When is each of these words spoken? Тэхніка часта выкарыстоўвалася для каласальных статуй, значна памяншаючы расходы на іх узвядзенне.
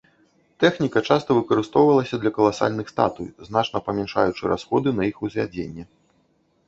Тэхніка 0.61 0.99
часта 1.09 1.35
выкарыстоўвалася 1.39 2.19
для 2.23 2.31
каласальных 2.37 2.85
статуй, 2.93 3.27
значна 3.51 3.77
памяншаючы 3.91 4.43
расходы 4.53 4.89
на 5.01 5.11
іх 5.13 5.23
узвядзенне. 5.29 5.83